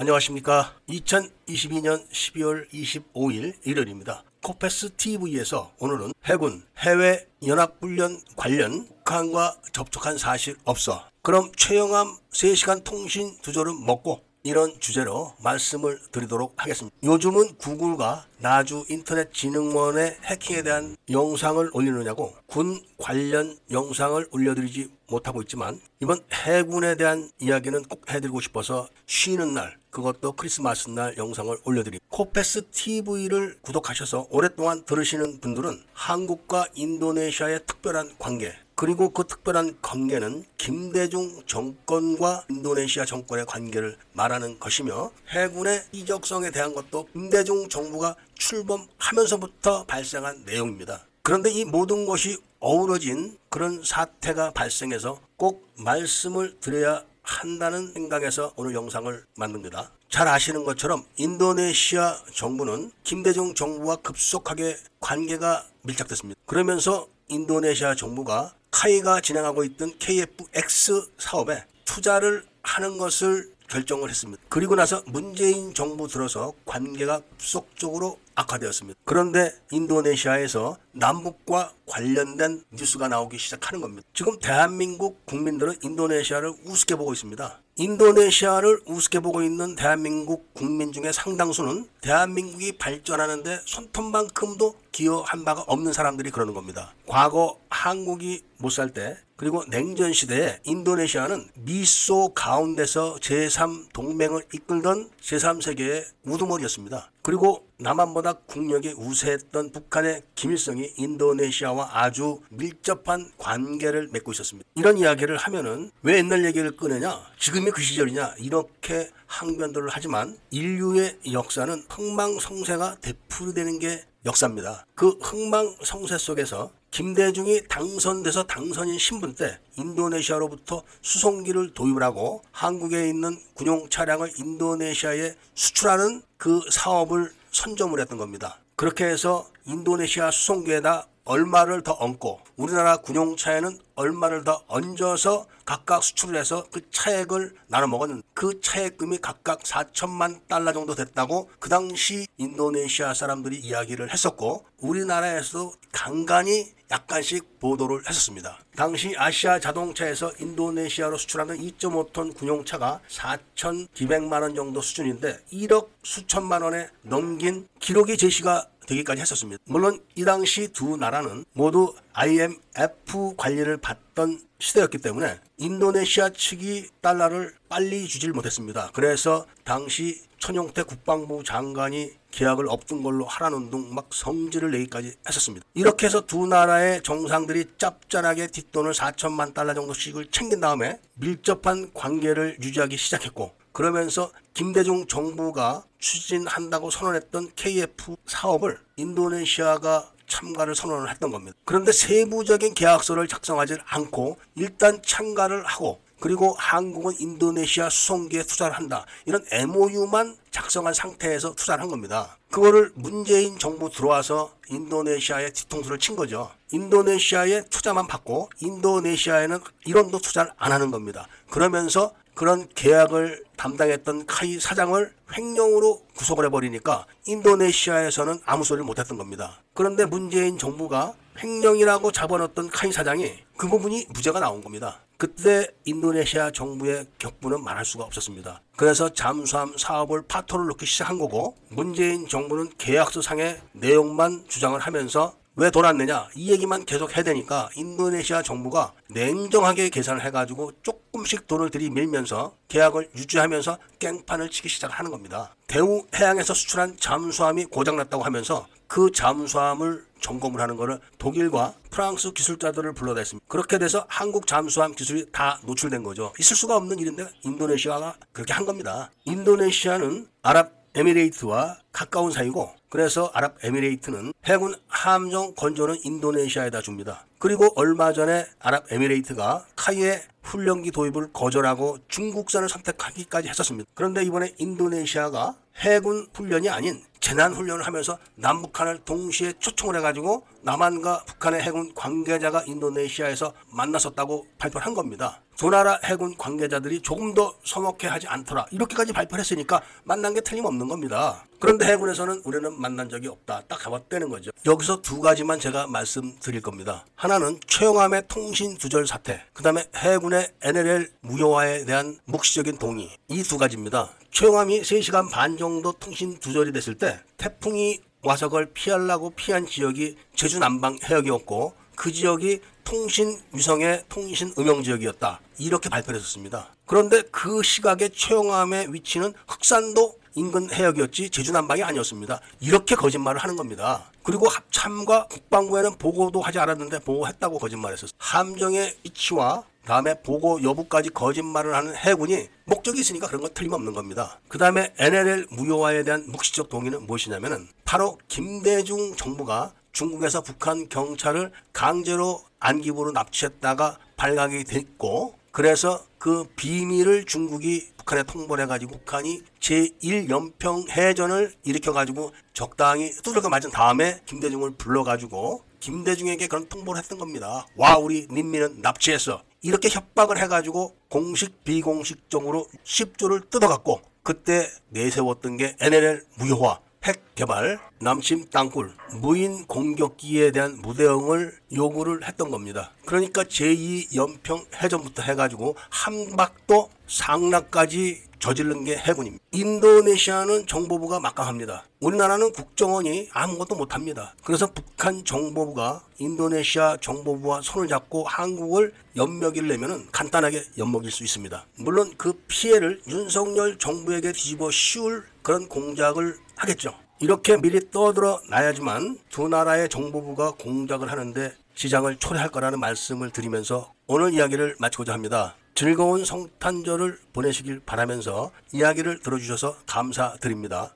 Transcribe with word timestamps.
안녕하십니까. 0.00 0.72
2022년 0.88 2.08
12월 2.08 2.66
25일 2.70 3.52
일요일입니다. 3.66 4.24
코페스 4.42 4.96
TV에서 4.96 5.74
오늘은 5.78 6.12
해군 6.24 6.62
해외 6.78 7.28
연합훈련 7.46 8.18
관련 8.34 8.86
북한과 8.86 9.56
접촉한 9.72 10.16
사실 10.16 10.56
없어. 10.64 11.04
그럼 11.20 11.52
최영암 11.54 12.16
3시간 12.32 12.82
통신 12.82 13.36
두조를 13.42 13.74
먹고 13.84 14.24
이런 14.42 14.78
주제로 14.80 15.34
말씀을 15.42 16.00
드리도록 16.12 16.54
하겠습니다. 16.56 16.96
요즘은 17.02 17.56
구글과 17.56 18.26
나주 18.38 18.84
인터넷 18.88 19.32
진흥원의 19.34 20.18
해킹에 20.24 20.62
대한 20.62 20.96
영상을 21.10 21.70
올리느냐고 21.72 22.32
군 22.46 22.82
관련 22.96 23.58
영상을 23.70 24.26
올려드리지 24.30 24.90
못하고 25.08 25.42
있지만 25.42 25.80
이번 26.00 26.20
해군에 26.32 26.96
대한 26.96 27.30
이야기는 27.38 27.82
꼭 27.84 28.10
해드리고 28.10 28.40
싶어서 28.40 28.88
쉬는 29.06 29.52
날 29.52 29.76
그것도 29.90 30.32
크리스마스 30.32 30.88
날 30.88 31.16
영상을 31.16 31.54
올려드립니다. 31.64 32.04
코페스 32.08 32.70
TV를 32.70 33.58
구독하셔서 33.60 34.28
오랫동안 34.30 34.84
들으시는 34.84 35.40
분들은 35.40 35.82
한국과 35.92 36.66
인도네시아의 36.74 37.66
특별한 37.66 38.16
관계 38.18 38.54
그리고 38.80 39.10
그 39.10 39.26
특별한 39.26 39.76
관계는 39.82 40.42
김대중 40.56 41.42
정권과 41.44 42.46
인도네시아 42.48 43.04
정권의 43.04 43.44
관계를 43.44 43.98
말하는 44.14 44.58
것이며 44.58 45.10
해군의 45.28 45.84
이적성에 45.92 46.50
대한 46.50 46.72
것도 46.74 47.06
김대중 47.12 47.68
정부가 47.68 48.16
출범하면서부터 48.36 49.84
발생한 49.84 50.44
내용입니다. 50.46 51.04
그런데 51.22 51.50
이 51.50 51.66
모든 51.66 52.06
것이 52.06 52.38
어우러진 52.58 53.36
그런 53.50 53.82
사태가 53.84 54.52
발생해서 54.52 55.20
꼭 55.36 55.68
말씀을 55.76 56.58
드려야 56.60 57.04
한다는 57.22 57.92
생각에서 57.92 58.54
오늘 58.56 58.74
영상을 58.74 59.26
만듭니다. 59.36 59.92
잘 60.08 60.26
아시는 60.26 60.64
것처럼 60.64 61.04
인도네시아 61.16 62.24
정부는 62.32 62.92
김대중 63.04 63.52
정부와 63.54 63.96
급속하게 63.96 64.78
관계가 65.00 65.66
밀착됐습니다. 65.82 66.40
그러면서 66.46 67.08
인도네시아 67.28 67.94
정부가 67.94 68.54
카이가 68.70 69.20
진행하고 69.20 69.64
있던 69.64 69.92
KFX 69.98 71.10
사업에 71.18 71.64
투자를 71.84 72.44
하는 72.62 72.98
것을 72.98 73.50
결정을 73.68 74.10
했습니다. 74.10 74.42
그리고 74.48 74.74
나서 74.74 75.02
문재인 75.06 75.72
정부 75.74 76.08
들어서 76.08 76.52
관계가 76.64 77.20
급속적으로 77.20 78.18
악화되었습니다. 78.34 78.98
그런데 79.04 79.52
인도네시아에서 79.70 80.76
남북과 80.92 81.72
관련된 81.86 82.64
뉴스가 82.72 83.08
나오기 83.08 83.38
시작하는 83.38 83.80
겁니다. 83.80 84.06
지금 84.12 84.38
대한민국 84.40 85.24
국민들은 85.26 85.76
인도네시아를 85.82 86.52
우습게 86.64 86.96
보고 86.96 87.12
있습니다. 87.12 87.60
인도네시아를 87.80 88.82
우습게 88.84 89.20
보고 89.20 89.40
있는 89.42 89.74
대한민국 89.74 90.52
국민 90.52 90.92
중에 90.92 91.12
상당수는 91.12 91.88
대한민국이 92.02 92.72
발전하는데 92.72 93.60
손톱만큼도 93.64 94.74
기여한 94.92 95.46
바가 95.46 95.62
없는 95.66 95.94
사람들이 95.94 96.30
그러는 96.30 96.52
겁니다. 96.52 96.92
과거 97.06 97.58
한국이 97.70 98.42
못 98.58 98.68
살 98.70 98.90
때 98.92 99.16
그리고 99.40 99.64
냉전 99.70 100.12
시대에 100.12 100.58
인도네시아는 100.64 101.48
미소 101.54 102.34
가운데서 102.34 103.16
제3 103.22 103.90
동맹을 103.94 104.42
이끌던 104.52 105.08
제3세계의 105.18 106.04
우두머리였습니다. 106.26 107.10
그리고 107.22 107.66
남한보다 107.78 108.34
국력이 108.34 108.92
우세했던 108.98 109.72
북한의 109.72 110.24
김일성이 110.34 110.92
인도네시아와 110.94 111.88
아주 111.90 112.42
밀접한 112.50 113.32
관계를 113.38 114.10
맺고 114.12 114.32
있었습니다. 114.32 114.68
이런 114.74 114.98
이야기를 114.98 115.38
하면은 115.38 115.90
왜 116.02 116.18
옛날 116.18 116.44
얘기를 116.44 116.76
꺼내냐? 116.76 117.18
지금이 117.38 117.70
그 117.70 117.80
시절이냐? 117.80 118.34
이렇게 118.40 119.08
항변들을 119.24 119.88
하지만 119.90 120.36
인류의 120.50 121.18
역사는 121.32 121.86
흥망성쇠가 121.88 122.96
되풀이되는 123.00 123.78
게 123.78 124.04
역사입니다. 124.26 124.84
그 124.94 125.12
흥망성쇠 125.22 126.18
속에서 126.18 126.72
김대중이 126.90 127.68
당선돼서 127.68 128.44
당선인 128.44 128.98
신분 128.98 129.34
때 129.34 129.58
인도네시아로부터 129.78 130.82
수송기를 131.02 131.72
도입을 131.74 132.02
하고 132.02 132.42
한국에 132.50 133.08
있는 133.08 133.38
군용 133.54 133.88
차량을 133.88 134.32
인도네시아에 134.36 135.34
수출하는 135.54 136.22
그 136.36 136.60
사업을 136.70 137.32
선점을 137.52 137.98
했던 138.00 138.18
겁니다. 138.18 138.58
그렇게 138.74 139.04
해서 139.04 139.48
인도네시아 139.66 140.30
수송기에다 140.30 141.06
얼마를 141.24 141.82
더 141.82 141.92
얹고 141.92 142.40
우리나라 142.56 142.96
군용 142.96 143.36
차에는 143.36 143.78
얼마를 143.94 144.44
더 144.44 144.62
얹어서 144.68 145.46
각각 145.64 146.02
수출을 146.02 146.38
해서 146.38 146.64
그 146.72 146.80
차액을 146.90 147.54
나눠 147.68 147.86
먹었는데 147.86 148.22
그 148.34 148.60
차액금이 148.60 149.18
각각 149.18 149.60
4천만 149.60 150.40
달러 150.48 150.72
정도 150.72 150.94
됐다고 150.94 151.50
그 151.58 151.68
당시 151.68 152.26
인도네시아 152.38 153.14
사람들이 153.14 153.58
이야기를 153.58 154.12
했었고 154.12 154.64
우리나라에서도 154.78 155.74
간간히 155.92 156.72
약간씩 156.90 157.60
보도를 157.60 158.00
했었습니다. 158.08 158.58
당시 158.74 159.14
아시아 159.16 159.60
자동차에서 159.60 160.32
인도네시아로 160.40 161.18
수출하는 161.18 161.58
2.5톤 161.58 162.34
군용차가 162.34 163.00
4,200만 163.08 164.42
원 164.42 164.54
정도 164.54 164.80
수준인데 164.80 165.38
1억 165.52 165.88
수천만 166.02 166.62
원에 166.62 166.88
넘긴 167.02 167.68
기록이 167.78 168.16
제시가 168.16 168.66
되기까지 168.90 169.20
했었습니다. 169.22 169.62
물론 169.66 170.00
이 170.14 170.24
당시 170.24 170.68
두 170.72 170.96
나라는 170.96 171.44
모두 171.52 171.94
IMF 172.12 173.34
관리를 173.36 173.76
받던 173.78 174.40
시대였기 174.58 174.98
때문에 174.98 175.38
인도네시아 175.56 176.30
측이 176.30 176.88
달러를 177.00 177.54
빨리 177.68 178.06
주질 178.06 178.32
못했습니다. 178.32 178.90
그래서 178.92 179.46
당시 179.64 180.22
천용태 180.38 180.84
국방부 180.84 181.42
장관이 181.44 182.12
계약을 182.30 182.66
엎은 182.68 183.02
걸로 183.02 183.24
하라는 183.24 183.70
둥 183.70 183.94
막 183.94 184.08
성질을 184.12 184.70
내기까지 184.70 185.14
했었습니다. 185.28 185.66
이렇게 185.74 186.06
해서 186.06 186.24
두 186.26 186.46
나라의 186.46 187.02
정상들이 187.02 187.72
짭짤하게 187.76 188.48
뒷돈을 188.48 188.92
4천만 188.92 189.52
달러 189.52 189.74
정도씩을 189.74 190.26
챙긴 190.26 190.60
다음에 190.60 191.00
밀접한 191.14 191.92
관계를 191.92 192.58
유지하기 192.62 192.96
시작했고 192.96 193.59
그러면서 193.80 194.30
김대중 194.52 195.06
정부가 195.06 195.84
추진한다고 195.98 196.90
선언했던 196.90 197.52
KF 197.56 198.14
사업을 198.26 198.78
인도네시아가 198.96 200.10
참가를 200.26 200.74
선언을 200.74 201.10
했던 201.10 201.30
겁니다. 201.30 201.56
그런데 201.64 201.90
세부적인 201.90 202.74
계약서를 202.74 203.26
작성하지 203.26 203.78
않고 203.86 204.36
일단 204.54 205.00
참가를 205.02 205.64
하고 205.64 205.98
그리고 206.20 206.54
한국은 206.58 207.14
인도네시아 207.18 207.88
수송기에 207.88 208.42
투자를 208.42 208.76
한다. 208.76 209.06
이런 209.24 209.46
MOU만 209.50 210.36
작성한 210.50 210.92
상태에서 210.92 211.54
투자를 211.54 211.82
한 211.82 211.88
겁니다. 211.88 212.36
그거를 212.50 212.92
문재인 212.94 213.58
정부 213.58 213.88
들어와서 213.88 214.52
인도네시아에 214.68 215.52
뒤통수를 215.52 215.98
친 215.98 216.16
거죠. 216.16 216.50
인도네시아에 216.70 217.62
투자만 217.70 218.06
받고 218.06 218.50
인도네시아에는 218.60 219.58
1원도 219.86 220.22
투자를 220.22 220.52
안 220.58 220.70
하는 220.70 220.90
겁니다. 220.90 221.26
그러면서 221.48 222.12
그런 222.40 222.66
계약을 222.74 223.44
담당했던 223.58 224.24
카이 224.24 224.58
사장을 224.58 225.12
횡령으로 225.36 226.00
구속을 226.16 226.46
해버리니까 226.46 227.04
인도네시아에서는 227.26 228.40
아무 228.46 228.64
소리를 228.64 228.82
못했던 228.86 229.18
겁니다. 229.18 229.60
그런데 229.74 230.06
문재인 230.06 230.56
정부가 230.56 231.12
횡령이라고 231.38 232.10
잡아놓던 232.12 232.70
카이 232.70 232.92
사장이 232.92 233.30
그 233.58 233.68
부분이 233.68 234.06
무죄가 234.14 234.40
나온 234.40 234.62
겁니다. 234.62 235.00
그때 235.18 235.68
인도네시아 235.84 236.50
정부의 236.52 237.04
격분은 237.18 237.62
말할 237.62 237.84
수가 237.84 238.04
없었습니다. 238.04 238.62
그래서 238.74 239.10
잠수함 239.10 239.76
사업을 239.76 240.22
파토를 240.26 240.64
놓기 240.68 240.86
시작한 240.86 241.18
거고 241.18 241.56
문재인 241.68 242.26
정부는 242.26 242.70
계약서 242.78 243.20
상의 243.20 243.60
내용만 243.72 244.46
주장을 244.48 244.80
하면서 244.80 245.34
왜 245.60 245.70
돌았느냐 245.70 246.28
이 246.36 246.50
얘기만 246.52 246.86
계속 246.86 247.14
해야 247.14 247.22
되니까 247.22 247.68
인도네시아 247.76 248.40
정부가 248.40 248.94
냉정하게 249.10 249.90
계산을 249.90 250.24
해가지고 250.24 250.72
조금씩 250.82 251.46
돈을 251.46 251.68
들이밀면서 251.68 252.54
계약을 252.68 253.10
유지하면서 253.14 253.76
깽판을 253.98 254.48
치기 254.48 254.70
시작하는 254.70 255.10
겁니다. 255.10 255.54
대우 255.66 256.06
해양에서 256.14 256.54
수출한 256.54 256.96
잠수함이 256.98 257.66
고장났다고 257.66 258.22
하면서 258.22 258.66
그 258.86 259.12
잠수함을 259.12 260.02
점검을 260.22 260.62
하는 260.62 260.76
것을 260.76 260.98
독일과 261.18 261.74
프랑스 261.90 262.32
기술자들을 262.32 262.94
불러다 262.94 263.18
했습니다. 263.20 263.44
그렇게 263.46 263.76
돼서 263.76 264.06
한국 264.08 264.46
잠수함 264.46 264.94
기술이 264.94 265.26
다 265.30 265.60
노출된 265.64 266.02
거죠. 266.02 266.32
있을 266.40 266.56
수가 266.56 266.74
없는 266.76 266.98
일인데 266.98 267.26
인도네시아가 267.42 268.14
그렇게 268.32 268.54
한 268.54 268.64
겁니다. 268.64 269.10
인도네시아는 269.26 270.26
아랍 270.40 270.72
에미레이트와 270.94 271.76
가까운 271.92 272.32
사이고 272.32 272.79
그래서 272.90 273.30
아랍에미레이트는 273.32 274.32
해군 274.44 274.74
함정 274.88 275.54
건조는 275.54 276.00
인도네시아에다 276.02 276.82
줍니다. 276.82 277.24
그리고 277.38 277.72
얼마 277.76 278.12
전에 278.12 278.46
아랍에미레이트가 278.58 279.64
카이의 279.76 280.22
훈련기 280.42 280.90
도입을 280.90 281.32
거절하고 281.32 281.98
중국산을 282.08 282.68
선택하기까지 282.68 283.48
했었습니다. 283.48 283.88
그런데 283.94 284.24
이번에 284.24 284.54
인도네시아가 284.58 285.54
해군 285.76 286.26
훈련이 286.34 286.68
아닌 286.68 287.02
재난 287.20 287.54
훈련을 287.54 287.86
하면서 287.86 288.18
남북한을 288.34 289.04
동시에 289.04 289.52
초청을 289.60 289.96
해가지고 289.96 290.44
남한과 290.62 291.24
북한의 291.26 291.62
해군 291.62 291.94
관계자가 291.94 292.64
인도네시아에서 292.66 293.52
만났었다고 293.68 294.46
발표를 294.58 294.84
한 294.84 294.94
겁니다. 294.94 295.40
두 295.60 295.68
나라 295.68 295.98
해군 296.04 296.38
관계자들이 296.38 297.02
조금 297.02 297.34
더 297.34 297.54
서먹해하지 297.64 298.28
않더라 298.28 298.64
이렇게까지 298.70 299.12
발표를 299.12 299.40
했으니까 299.40 299.82
만난 300.04 300.32
게 300.32 300.40
틀림없는 300.40 300.88
겁니다. 300.88 301.44
그런데 301.58 301.84
해군에서는 301.84 302.40
우리는 302.46 302.80
만난 302.80 303.10
적이 303.10 303.28
없다 303.28 303.64
딱 303.68 303.78
잡았다는 303.78 304.30
거죠. 304.30 304.52
여기서 304.64 305.02
두 305.02 305.20
가지만 305.20 305.60
제가 305.60 305.86
말씀드릴 305.86 306.62
겁니다. 306.62 307.04
하나는 307.14 307.60
최영함의 307.66 308.22
통신 308.28 308.78
두절 308.78 309.06
사태, 309.06 309.44
그 309.52 309.62
다음에 309.62 309.84
해군의 309.94 310.50
NLL 310.62 311.10
무효화에 311.20 311.84
대한 311.84 312.18
묵시적인 312.24 312.78
동의 312.78 313.10
이 313.28 313.42
두 313.42 313.58
가지입니다. 313.58 314.08
최영함이 314.30 314.80
3시간 314.80 315.30
반 315.30 315.58
정도 315.58 315.92
통신 315.92 316.38
두절이 316.38 316.72
됐을 316.72 316.94
때 316.94 317.20
태풍이 317.36 318.00
그걸 318.22 318.72
피하려고 318.72 319.30
피한 319.30 319.66
지역이 319.66 320.16
제주 320.34 320.58
남방 320.58 320.98
해역이었고 321.04 321.79
그 322.00 322.10
지역이 322.10 322.60
통신 322.82 323.38
위성의 323.52 324.04
통신 324.08 324.54
음영 324.58 324.82
지역이었다. 324.82 325.38
이렇게 325.58 325.90
발표를 325.90 326.18
했었습니다. 326.18 326.68
그런데 326.86 327.20
그 327.30 327.62
시각의 327.62 328.12
최영함의 328.14 328.94
위치는 328.94 329.34
흑산도 329.46 330.18
인근 330.34 330.72
해역이었지 330.72 331.28
제주 331.28 331.52
남방이 331.52 331.82
아니었습니다. 331.82 332.40
이렇게 332.60 332.94
거짓말을 332.94 333.42
하는 333.42 333.54
겁니다. 333.56 334.10
그리고 334.22 334.48
합참과 334.48 335.26
국방부에는 335.26 335.98
보고도 335.98 336.40
하지 336.40 336.58
않았는데 336.58 337.00
보고했다고 337.00 337.58
거짓말했었어요. 337.58 338.16
함정의 338.16 338.96
위치와 339.04 339.64
다음에 339.84 340.22
보고 340.22 340.62
여부까지 340.62 341.10
거짓말을 341.10 341.74
하는 341.74 341.94
해군이 341.94 342.48
목적이 342.64 343.00
있으니까 343.00 343.26
그런 343.26 343.42
건 343.42 343.50
틀림없는 343.52 343.92
겁니다. 343.92 344.40
그 344.48 344.56
다음에 344.56 344.94
NLL 344.98 345.48
무효화에 345.50 346.04
대한 346.04 346.24
묵시적 346.28 346.70
동의는 346.70 347.06
무엇이냐면은 347.06 347.68
바로 347.84 348.18
김대중 348.28 349.16
정부가 349.16 349.74
중국에서 349.92 350.42
북한 350.42 350.88
경찰을 350.88 351.52
강제로 351.72 352.42
안기부로 352.58 353.12
납치했다가 353.12 353.98
발각이 354.16 354.64
됐고 354.64 355.34
그래서 355.52 356.04
그 356.18 356.44
비밀을 356.56 357.24
중국이 357.24 357.90
북한에 357.96 358.22
통보를 358.22 358.64
해가지고 358.64 358.98
북한이 358.98 359.42
제1연평 359.58 360.90
해전을 360.90 361.54
일으켜가지고 361.64 362.32
적당히 362.52 363.10
두들겨 363.10 363.48
맞은 363.48 363.70
다음에 363.70 364.20
김대중을 364.26 364.72
불러가지고 364.72 365.64
김대중에게 365.80 366.46
그런 366.46 366.68
통보를 366.68 367.00
했던 367.00 367.18
겁니다. 367.18 367.66
와 367.76 367.96
우리 367.96 368.26
민민은 368.30 368.80
납치했어. 368.82 369.42
이렇게 369.62 369.88
협박을 369.88 370.38
해가지고 370.38 370.94
공식 371.08 371.64
비공식적으로 371.64 372.66
10조를 372.84 373.50
뜯어갖고 373.50 374.02
그때 374.22 374.68
내세웠던 374.90 375.56
게 375.56 375.76
NLL 375.80 376.24
무효화 376.36 376.80
핵 377.02 377.34
개발, 377.34 377.80
남침 377.98 378.50
땅굴, 378.50 378.92
무인 379.22 379.64
공격기에 379.66 380.50
대한 380.52 380.76
무대응을 380.82 381.58
요구를 381.74 382.28
했던 382.28 382.50
겁니다. 382.50 382.92
그러니까 383.06 383.42
제2 383.42 384.14
연평 384.14 384.66
해전부터 384.82 385.22
해가지고 385.22 385.76
한박도 385.88 386.90
상락까지 387.06 388.24
저지른 388.38 388.84
게 388.84 388.96
해군입니다. 388.96 389.42
인도네시아는 389.50 390.66
정보부가 390.66 391.20
막강합니다. 391.20 391.84
우리나라는 392.00 392.52
국정원이 392.52 393.28
아무것도 393.32 393.76
못합니다. 393.76 394.34
그래서 394.44 394.70
북한 394.72 395.24
정보부가 395.24 396.02
인도네시아 396.18 396.98
정보부와 396.98 397.60
손을 397.62 397.88
잡고 397.88 398.24
한국을 398.24 398.94
엿먹이를 399.16 399.68
내면 399.68 400.06
간단하게 400.10 400.62
엿먹일 400.78 401.10
수 401.10 401.22
있습니다. 401.24 401.66
물론 401.76 402.12
그 402.16 402.32
피해를 402.48 403.02
윤석열 403.08 403.78
정부에게 403.78 404.32
뒤집어 404.32 404.70
씌울 404.70 405.24
그런 405.42 405.68
공작을 405.68 406.36
하겠죠. 406.60 406.94
이렇게 407.20 407.56
미리 407.56 407.90
떠들어 407.90 408.40
놔야지만 408.48 409.18
두 409.28 409.48
나라의 409.48 409.88
정보부가 409.88 410.52
공작을 410.52 411.10
하는데 411.10 411.52
시장을 411.74 412.16
초래할 412.16 412.50
거라는 412.50 412.80
말씀을 412.80 413.30
드리면서 413.30 413.92
오늘 414.06 414.32
이야기를 414.32 414.76
마치고자 414.78 415.12
합니다. 415.12 415.54
즐거운 415.74 416.24
성탄절을 416.24 417.18
보내시길 417.32 417.80
바라면서 417.86 418.50
이야기를 418.72 419.20
들어주셔서 419.20 419.76
감사드립니다. 419.86 420.94